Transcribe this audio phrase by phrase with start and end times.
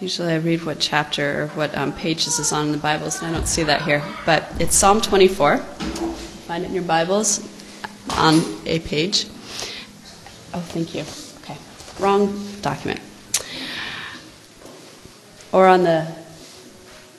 [0.00, 3.32] Usually I read what chapter or what um, is on in the Bibles, and I
[3.32, 4.02] don't see that here.
[4.26, 5.58] But it's Psalm 24.
[5.58, 7.48] Find it in your Bibles
[8.16, 9.26] on a page.
[10.52, 11.04] Oh, thank you.
[11.42, 11.56] Okay.
[12.02, 13.00] Wrong document.
[15.52, 16.12] Or on the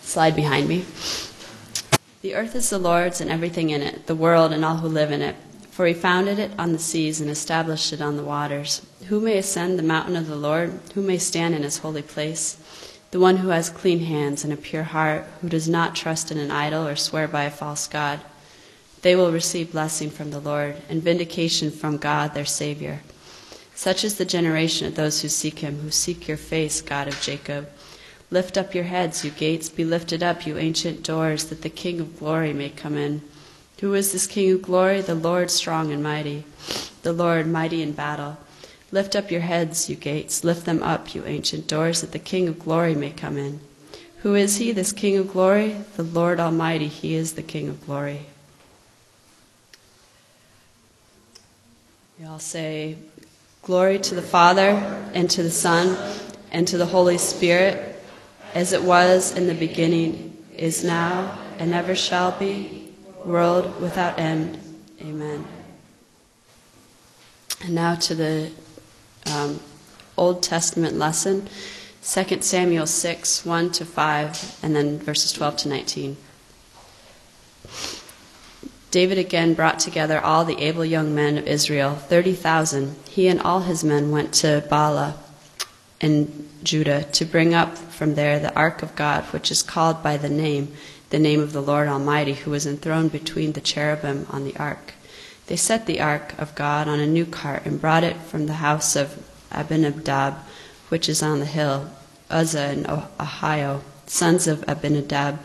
[0.02, 0.86] slide behind me.
[2.24, 5.12] The earth is the Lord's and everything in it, the world and all who live
[5.12, 5.38] in it.
[5.72, 8.86] For he founded it on the seas and established it on the waters.
[9.10, 10.80] Who may ascend the mountain of the Lord?
[10.96, 12.58] Who may stand in his holy place?
[13.12, 16.40] The one who has clean hands and a pure heart, who does not trust in
[16.40, 18.20] an idol or swear by a false God.
[19.04, 23.02] They will receive blessing from the Lord and vindication from God their Savior.
[23.76, 27.22] Such is the generation of those who seek him, who seek your face, God of
[27.22, 27.70] Jacob.
[28.32, 32.00] Lift up your heads, you gates, be lifted up, you ancient doors, that the King
[32.00, 33.22] of glory may come in.
[33.82, 35.02] Who is this King of glory?
[35.02, 36.44] The Lord strong and mighty,
[37.04, 38.38] the Lord mighty in battle.
[38.96, 42.48] Lift up your heads, you gates, lift them up, you ancient doors, that the King
[42.48, 43.60] of glory may come in.
[44.20, 45.76] Who is he, this King of glory?
[45.98, 48.22] The Lord Almighty, he is the King of glory.
[52.18, 52.96] We all say,
[53.64, 54.70] Glory to the Father,
[55.14, 55.98] and to the Son,
[56.54, 58.02] and to the Holy Spirit
[58.54, 62.94] as it was in the beginning, is now, and ever shall be,
[63.26, 64.58] world without end.
[65.02, 65.46] Amen.
[67.62, 68.52] And now to the
[69.32, 69.60] um,
[70.18, 71.50] Old Testament lesson
[72.08, 76.18] 2 Samuel 6, 1 to 5, and then verses 12 to 19.
[78.92, 82.96] David again brought together all the able young men of Israel, 30,000.
[83.10, 85.16] He and all his men went to Baalah
[86.00, 90.16] in Judah to bring up from there the ark of God, which is called by
[90.16, 90.74] the name,
[91.10, 94.94] the name of the Lord Almighty, who was enthroned between the cherubim on the ark.
[95.48, 98.54] They set the ark of God on a new cart and brought it from the
[98.54, 100.36] house of Abinadab,
[100.90, 101.90] which is on the hill.
[102.30, 105.40] Uzzah and Ahio, sons of Abinadab,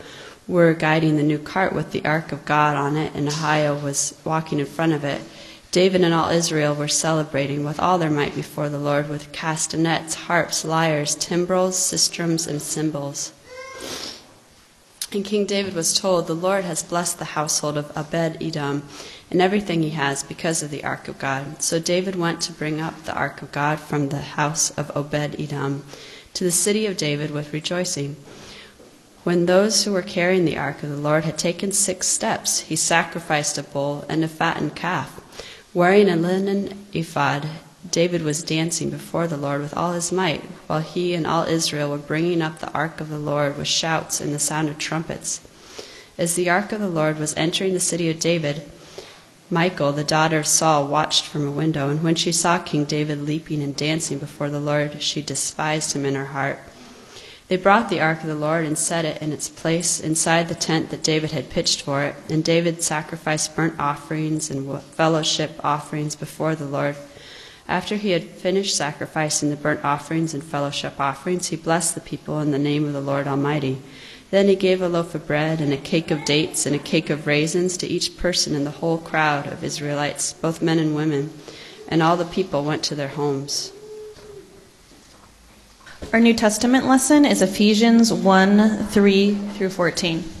[0.47, 4.19] were guiding the new cart with the ark of God on it, and Ahio was
[4.25, 5.21] walking in front of it.
[5.71, 10.15] David and all Israel were celebrating with all their might before the Lord with castanets,
[10.15, 13.31] harps, lyres, timbrels, sistrums, and cymbals.
[15.13, 18.83] And King David was told, The Lord has blessed the household of Abed Edom
[19.29, 21.61] and everything he has because of the ark of God.
[21.61, 25.35] So David went to bring up the ark of God from the house of Obed
[25.37, 25.83] Edom
[26.33, 28.15] to the city of David with rejoicing.
[29.23, 32.77] When those who were carrying the ark of the Lord had taken six steps, he
[32.77, 35.19] sacrificed a bull and a fattened calf.
[35.73, 37.49] Wearing a linen ephod,
[37.89, 41.89] David was dancing before the Lord with all his might, while he and all Israel
[41.89, 45.41] were bringing up the ark of the Lord with shouts and the sound of trumpets.
[46.17, 48.69] As the ark of the Lord was entering the city of David,
[49.49, 53.23] Michal, the daughter of Saul, watched from a window, and when she saw King David
[53.23, 56.59] leaping and dancing before the Lord, she despised him in her heart.
[57.49, 60.55] They brought the ark of the Lord and set it in its place inside the
[60.55, 62.15] tent that David had pitched for it.
[62.29, 66.95] And David sacrificed burnt offerings and fellowship offerings before the Lord.
[67.67, 72.39] After he had finished sacrificing the burnt offerings and fellowship offerings, he blessed the people
[72.39, 73.81] in the name of the Lord Almighty.
[74.31, 77.09] Then he gave a loaf of bread and a cake of dates and a cake
[77.09, 81.31] of raisins to each person in the whole crowd of Israelites, both men and women.
[81.87, 83.73] And all the people went to their homes.
[86.13, 90.40] Our New Testament lesson is Ephesians 1 3 through 14.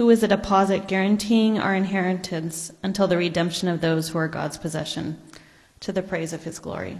[0.00, 4.56] who is a deposit guaranteeing our inheritance until the redemption of those who are God's
[4.56, 5.20] possession,
[5.78, 6.98] to the praise of his glory.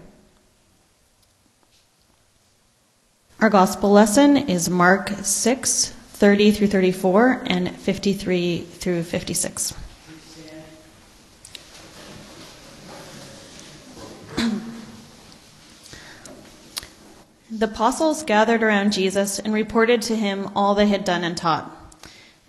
[3.41, 9.73] Our gospel lesson is Mark 6, 30 through 34, and 53 through 56.
[17.50, 21.79] the apostles gathered around Jesus and reported to him all they had done and taught.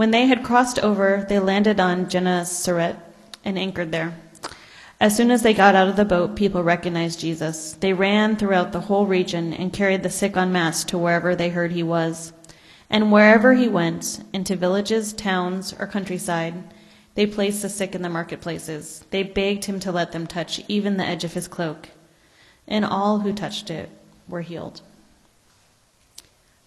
[0.00, 2.96] When they had crossed over, they landed on Gennesaret
[3.44, 4.14] and anchored there.
[4.98, 7.74] As soon as they got out of the boat, people recognized Jesus.
[7.74, 11.50] They ran throughout the whole region and carried the sick on mats to wherever they
[11.50, 12.32] heard he was.
[12.88, 16.54] And wherever he went, into villages, towns, or countryside,
[17.14, 19.04] they placed the sick in the marketplaces.
[19.10, 21.90] They begged him to let them touch even the edge of his cloak.
[22.66, 23.90] And all who touched it
[24.26, 24.80] were healed.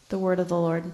[0.09, 0.91] The word of the Lord.